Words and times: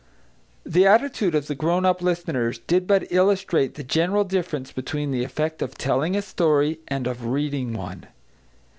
The 0.65 0.87
attitude 0.87 1.35
of 1.35 1.45
the 1.45 1.53
grown 1.53 1.85
up 1.85 2.01
listeners 2.01 2.57
did 2.57 2.87
but 2.87 3.05
illustrate 3.11 3.75
the 3.75 3.83
general 3.83 4.23
difference 4.23 4.71
between 4.71 5.11
the 5.11 5.23
effect 5.23 5.61
of 5.61 5.77
telling 5.77 6.15
a 6.15 6.23
story 6.23 6.79
and 6.87 7.05
of 7.05 7.27
reading 7.27 7.73
one. 7.73 8.07